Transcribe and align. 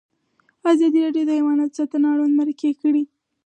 ازادي 0.71 0.99
راډیو 1.05 1.27
د 1.27 1.31
حیوان 1.37 1.59
ساتنه 1.77 2.05
اړوند 2.13 2.37
مرکې 2.39 2.71
کړي. 2.81 3.03